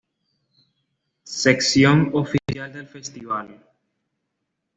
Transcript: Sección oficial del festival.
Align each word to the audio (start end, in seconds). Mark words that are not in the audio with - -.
Sección 1.41 2.09
oficial 2.15 2.73
del 2.73 2.87
festival. 2.87 3.61